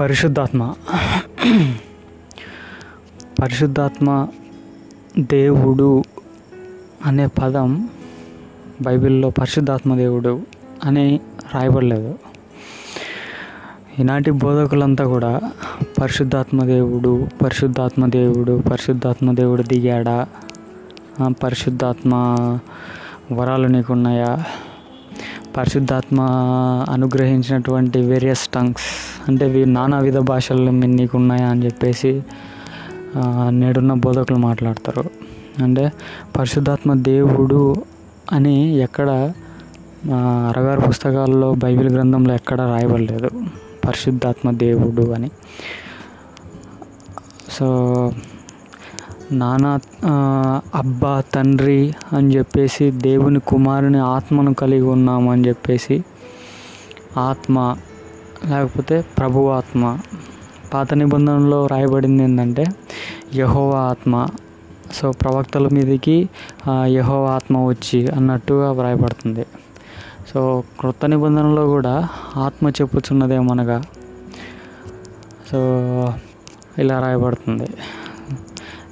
[0.00, 0.74] పరిశుద్ధాత్మ.
[3.42, 4.28] పరిశుద్ధాత్మ
[5.18, 6.04] దేవుడు
[7.06, 7.88] అనే పదం
[8.82, 10.40] బైబిల్లో పరిశుద్ధాత్మ దేవుడు
[10.84, 11.20] అని
[11.54, 12.18] రాయబడలేదు.
[13.98, 15.40] ఈనాటి బోధకులంతా కూడా
[16.00, 20.26] పరిశుద్ధాత్మ దేవుడు పరిశుద్ధాత్మ దేవుడు పరిశుద్ధాత్మ దేవుడు దిగాడా?
[21.30, 22.14] పరిశుద్ధాత్మ
[23.32, 24.44] వరాలు నీకున్నాయా
[25.56, 26.20] పరిశుద్ధాత్మ
[26.90, 28.80] అనుగ్రహించినటువంటి వేరియస్ టంగ్స్
[29.28, 32.22] అంటే నానా విధ భాషలు మీ- అని చెప్పేసి
[33.48, 35.04] నేడున్న బోధకులు మాట్లాడతారు.
[35.62, 35.92] అంటే
[36.38, 37.74] పరిశుద్ధాత్మ దేవుడు
[38.32, 39.32] అని ఎక్కడ
[40.56, 43.30] అరగారు పుస్తకాల్లో బైబిల్ గ్రంథంలో ఎక్కడ రాయబడలేదు.
[43.86, 45.30] పరిశుద్ధాత్మ దేవుడు అని.
[47.50, 48.12] సో
[49.32, 49.80] నానా
[50.74, 56.04] అబ్బా తండ్రి అని చెప్పేసి దేవుని కుమారుని ఆత్మను కలిగి ఉన్నాము అని చెప్పేసి
[57.18, 57.76] ఆత్మ
[58.46, 59.98] లేకపోతే ప్రభు ఆత్మ.
[60.74, 62.66] పాత నిబంధనలో రాయబడింది ఏంటంటే
[63.34, 64.26] యహోవ ఆత్మ.
[64.94, 66.28] సో ప్రవక్తల మీదకి
[66.68, 69.46] యహోవ ఆత్మ వచ్చి అన్నట్టుగా వ్రాయబడుతుంది.
[70.34, 73.82] సో క్రొత్త నిబంధనలో కూడా ఆత్మ చెప్పుచున్నదేమనగా
[75.50, 75.60] సో
[76.78, 77.68] ఇలా రాయబడుతుంది.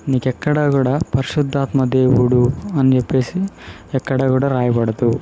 [0.09, 2.41] నీకెక్కడా కూడా పరిశుద్ధాత్మ దేవుడు
[2.79, 3.41] అని చెప్పేసి
[3.95, 5.21] ఎక్కడా కూడా రాయబడదు.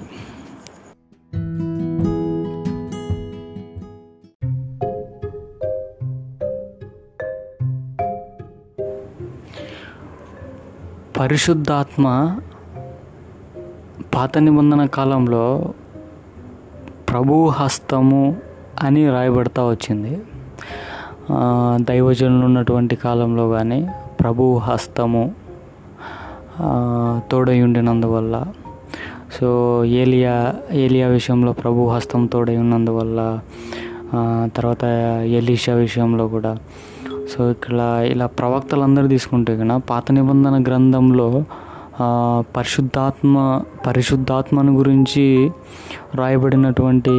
[11.20, 12.06] పరిశుద్ధాత్మ
[14.14, 15.74] పాత నిబంధన కాలంలో
[17.08, 18.36] ప్రభు హస్తము
[18.82, 20.22] అని రాయబడతా వచ్చింది.
[21.80, 23.80] దైవజనులు ఉన్నటువంటి కాలంలో కానీ
[24.22, 25.22] ప్రభు హస్తము
[27.32, 28.34] తోడై ఉండినందువల్ల
[29.40, 29.48] సో
[29.84, 33.20] ఏలియా ఏలియా విషయంలో ప్రభు హస్తం తోడై ఉన్నందువల్ల
[34.56, 34.84] తర్వాత
[35.40, 36.52] ఎలీషా విషయంలో కూడా.
[37.30, 37.80] సో ఇక్కడ
[38.10, 41.28] ఇలా ప్రవక్తలందరూ తీసుకుంటే కన్నా పాత నిబంధన గ్రంథంలో
[42.56, 45.24] పరిశుద్ధాత్మ పరిశుద్ధాత్మను గురించి
[46.14, 47.14] రాయబడినటువంటి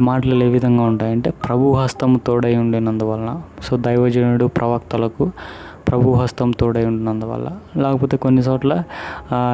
[0.00, 3.32] మాటలు ఏ విధంగా ఉంటాయంటే ప్రభు హస్తము తోడై ఉండినందువలన
[3.62, 5.26] సో దైవజనుడు ప్రవక్తలకు
[5.92, 8.82] ప్రభు హస్తం తోడై ఉన్నందువల్ల లేకపోతే కొన్ని చోట్ల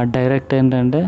[0.00, 1.00] డైరెక్ట్ ఏంటంటే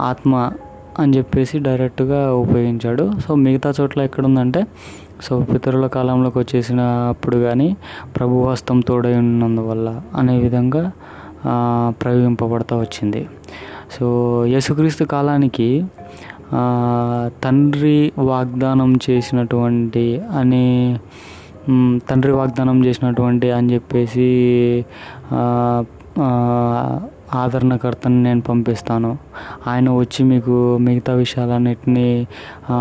[0.00, 0.50] ఆత్మ
[0.98, 3.04] అని చెప్పేసి డైరెక్ట్గా ఉపయోగించాడు.
[3.26, 4.66] సో మిగతా చోట్ల ఎక్కడుందంటే
[5.22, 7.76] సో పితరుల కాలంలోకి వచ్చేసినప్పుడు కానీ
[8.16, 10.84] ప్రభు హస్తం తోడై ఉన్నందువల్ల అనే విధంగా
[12.02, 13.22] ప్రయోగింపబడతా వచ్చింది.
[13.96, 14.06] సో
[14.44, 15.68] యేసుక్రీస్తు కాలానికి
[17.44, 20.06] తండ్రి వాగ్దానం చేసినటువంటి
[20.38, 20.66] అని
[22.08, 24.28] తండ్రి వాగ్దానం చేసినటువంటి అని చెప్పేసి
[27.34, 29.10] ఆదరణకర్తను ఆదరణకర్తని నేను పంపిస్తాను.
[29.66, 32.26] ఆయన వచ్చి మీకు మిగతా విషయాలన్నిటినీ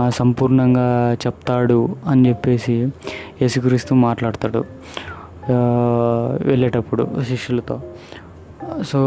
[0.09, 2.75] సంపూర్ణంగా చెప్తాడు అని చెప్పేసి
[3.41, 4.61] యేసుక్రీస్తు మాట్లాడతాడు
[6.45, 7.81] వెళ్ళేటప్పుడు శిష్యులతో.
[8.83, 8.99] సో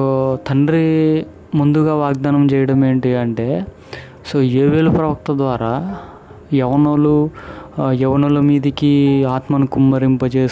[0.49, 0.87] తండ్రి
[1.55, 3.67] ముందుగా వాగ్దానం చేయడం ఏంటి అంటే
[4.27, 5.73] సో ఏవేలు ప్రవక్త ద్వారా
[6.55, 7.31] యవనోలు
[7.81, 10.49] యవనుల మీదికి ఆత్మను కుమ్మరింపజే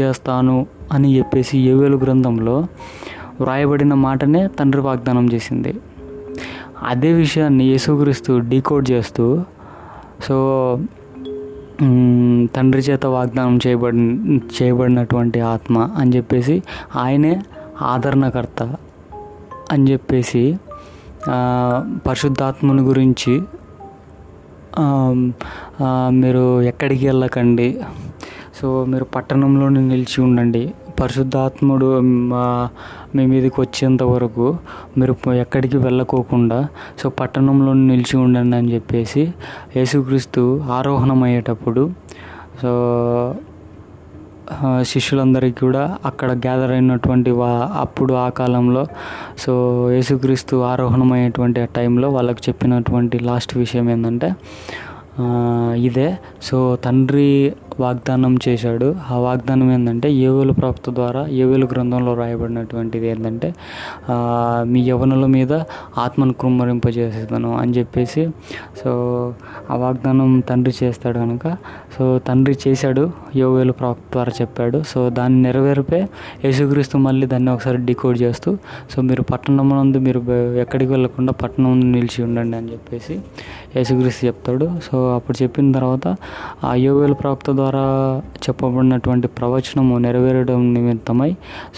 [0.00, 2.66] చేస్తాను అని చెప్పేసి ఏవేలు గ్రంథంలో
[3.40, 5.80] వ్రాయబడిన మాటనే తండ్రి వాగ్దానం చేసింది.
[6.82, 9.42] అదే విషయాన్ని యేసుక్రీస్తు డీకోడ్ చేస్తూ
[10.22, 10.36] సో
[12.56, 13.96] తండ్రి చేత వాగ్దానం చేయబడి
[14.36, 16.62] చేయబడినటువంటి ఆత్మ అని చెప్పేసి
[16.96, 17.42] ఆయనే
[17.82, 18.76] ఆదరణకర్త
[19.72, 20.58] అని చెప్పేసి
[22.06, 23.42] పరిశుద్ధాత్మను గురించి
[26.22, 27.68] మీరు ఎక్కడికి వెళ్ళకండి.
[28.60, 30.62] సో మీరు పట్టణంలోనే నిలిచి ఉండండి.
[31.00, 31.86] పరిశుద్ధాత్ముడు
[33.16, 34.46] మీ మీదకి వచ్చేంత వరకు
[34.98, 35.14] మీరు
[35.44, 36.58] ఎక్కడికి వెళ్ళకోకుండా
[37.00, 39.22] సో పట్టణంలో నిలిచి ఉండండి అని చెప్పేసి
[39.76, 40.42] యేసుక్రీస్తు
[40.76, 41.82] ఆరోహణం అయ్యేటప్పుడు
[42.62, 42.70] సో
[44.82, 48.82] శిష్యులందరికీ కూడా అక్కడ గ్యాదర్ అయినటువంటి వా అప్పుడు ఆ కాలంలో
[49.38, 49.52] సో
[49.92, 54.30] యేసుక్రీస్తు ఆరోహణమయ్యేటువంటి ఆ టైంలో వాళ్ళకు చెప్పినటువంటి లాస్ట్ విషయం ఏంటంటే
[55.86, 56.18] ఇదే.
[56.42, 58.96] సో తండ్రి వాగ్దానం చేశాడు.
[59.10, 63.54] ఆ వాగ్దానం ఏంటంటే ఏవేలు ప్రవక్త ద్వారా ఏవేలు గ్రంథంలో రాయబడినటువంటిది ఏంటంటే
[64.64, 65.52] మీ యవనుల మీద
[65.98, 68.28] ఆత్మను కుమ్మరింపజేసేదను అని చెప్పేసి
[68.82, 68.90] సో
[69.70, 71.56] ఆ వాగ్దానం తండ్రి చేస్తాడు కనుక
[71.96, 74.82] సో తండ్రి చేశాడు యోవేలు ప్రవక్త ద్వారా చెప్పాడు.
[74.82, 76.08] సో దాన్ని నెరవేర్పే
[76.44, 78.56] యేసుక్రీస్తు మళ్ళీ దాన్ని ఒకసారి డికోడ్ చేస్తూ
[78.94, 80.20] సో మీరు పట్టణం నందు మీరు
[80.60, 83.14] ఎక్కడికి వెళ్ళకుండా పట్టణం నిలిచి ఉండండి అని చెప్పేసి
[83.76, 84.68] యేసుక్రీస్తు చెప్తాడు.
[84.82, 86.06] సో అప్పుడు చెప్పిన తర్వాత
[86.64, 87.84] ఆ యోవేలు ప్రవక్త ద్వారా
[88.38, 91.30] చెప్పబడినటువంటి ప్రవచనము నెరవేరడం నిమిత్తమై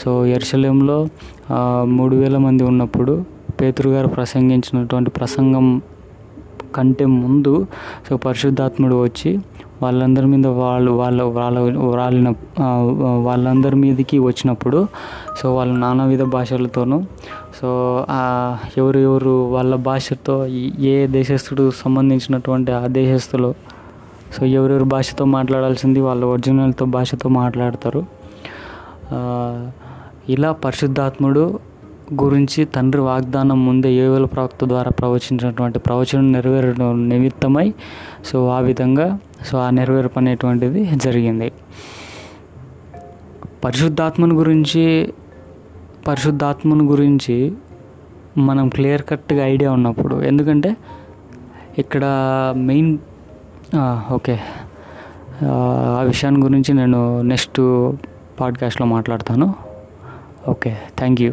[0.02, 0.98] సో ఎర్సలేంలో
[1.96, 3.14] మూడు వేల మంది ఉన్నప్పుడు
[3.60, 5.66] పేతురు గారు ప్రసంగించినటువంటి ప్రసంగం
[6.76, 7.54] కంటే ముందు
[8.08, 9.30] సో పరిశుద్ధాత్ముడు వచ్చి
[9.82, 12.34] వాళ్ళందరి మీద వాళ్ళు వాళ్ళ వాళ్ళ వాళ్ళ
[13.22, 14.88] వాళ్ళందరి మీదకి వచ్చినప్పుడు
[15.42, 17.02] సో వాళ్ళ నానావిధ భాషలతోనూ
[17.60, 18.06] సో
[18.78, 20.46] ఎవరు ఎవరు వాళ్ళ భాషతో
[20.78, 23.54] ఏ దేశస్థుడు సంబంధించినటువంటి ఆ దేశస్థులు
[24.38, 28.04] సో ఎవరెవరు భాషతో మాట్లాడాల్సింది వాళ్ళ ఒరిజినల్తో భాషతో మాట్లాడతారు.
[30.28, 31.58] ఇలా పరిశుద్ధాత్ముడు
[32.14, 37.74] గురించి తండ్రి వాగ్దానం ముందే ఏవేల ప్రవక్త ద్వారా ప్రవచించినటువంటి ప్రవచనం నెరవేరడం నిమిత్తమై
[38.24, 41.52] సో ఆ విధంగా సో ఆ నెరవేర్పు అనేటువంటిది జరిగింది.
[43.64, 45.12] పరిశుద్ధాత్మను గురించి
[46.08, 47.52] పరిశుద్ధాత్మను గురించి
[48.38, 50.76] మనం క్లియర్ కట్గా ఐడియా ఉన్నప్పుడు ఎందుకంటే
[51.78, 52.04] ఇక్కడ
[52.56, 52.98] మెయిన్
[54.12, 54.40] ఓకే.
[55.96, 57.60] ఆ విషయాన్ని గురించి నేను నెక్స్ట్
[58.40, 59.54] పాడ్కాస్ట్లో మాట్లాడతాను.
[60.48, 61.32] Okay thank you.